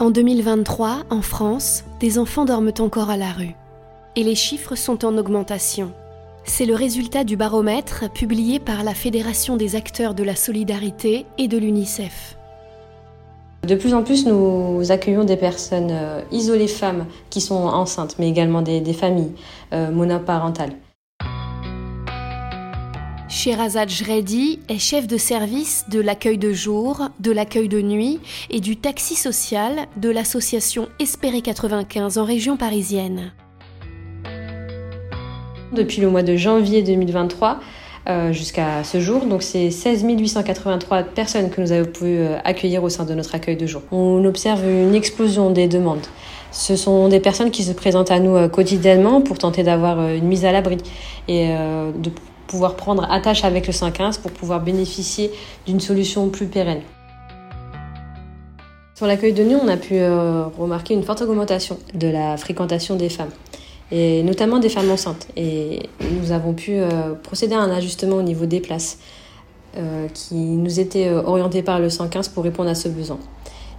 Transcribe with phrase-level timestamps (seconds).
[0.00, 3.54] En 2023, en France, des enfants dorment encore à la rue.
[4.16, 5.92] Et les chiffres sont en augmentation.
[6.42, 11.46] C'est le résultat du baromètre publié par la Fédération des acteurs de la solidarité et
[11.46, 12.36] de l'UNICEF.
[13.68, 18.28] De plus en plus, nous accueillons des personnes euh, isolées femmes qui sont enceintes, mais
[18.28, 19.32] également des, familles
[19.72, 20.72] euh, monoparentales.
[23.34, 28.60] Sherazade Jredi est chef de service de l'accueil de jour, de l'accueil de nuit et
[28.60, 33.32] du taxi social de l'association Espérer 95 en région parisienne.
[35.72, 37.58] Depuis le mois de janvier 2023
[38.08, 42.84] euh, jusqu'à ce jour, donc c'est 16 883 personnes que nous avons pu euh, accueillir
[42.84, 43.82] au sein de notre accueil de jour.
[43.90, 46.06] On observe une explosion des demandes.
[46.52, 50.28] Ce sont des personnes qui se présentent à nous euh, quotidiennement pour tenter d'avoir une
[50.28, 50.76] mise à l'abri
[51.26, 52.10] et de
[52.46, 55.30] pouvoir prendre attache avec le 115 pour pouvoir bénéficier
[55.66, 56.82] d'une solution plus pérenne.
[58.94, 62.94] Sur l'accueil de nuit, on a pu euh, remarquer une forte augmentation de la fréquentation
[62.94, 63.32] des femmes,
[63.90, 65.26] et notamment des femmes enceintes.
[65.36, 68.98] Et nous avons pu euh, procéder à un ajustement au niveau des places
[69.76, 73.18] euh, qui nous étaient orientées par le 115 pour répondre à ce besoin.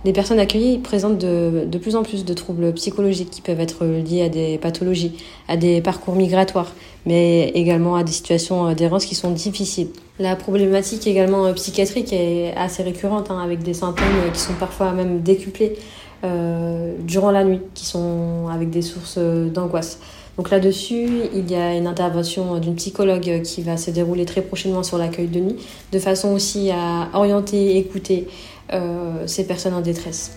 [0.04, 3.86] Les personnes accueillies présentent de, de, plus en plus de troubles psychologiques qui peuvent être
[3.86, 5.14] liés à des pathologies,
[5.48, 6.74] à des parcours migratoires,
[7.06, 9.90] mais également à des situations d'errance qui sont difficiles.
[10.18, 15.22] La problématique également psychiatrique est assez récurrente, hein, avec des symptômes qui sont parfois même
[15.22, 15.78] décuplés
[16.24, 20.00] euh, durant la nuit, qui sont avec des sources d'angoisse.
[20.38, 24.84] Donc là-dessus, il y a une intervention d'une psychologue qui va se dérouler très prochainement
[24.84, 25.56] sur l'accueil de nuit,
[25.92, 28.28] de façon aussi à orienter écouter
[28.74, 30.32] euh, ces personnes en détresse.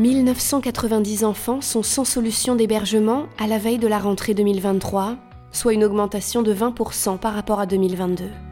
[0.00, 5.16] 1990 enfants sont sans solution d'hébergement à la veille de la rentrée 2023,
[5.52, 8.49] soit une augmentation de 20% par rapport à 2022.